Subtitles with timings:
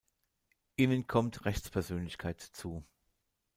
[0.77, 2.83] Ihnen kommt Rechtspersönlichkeit zu.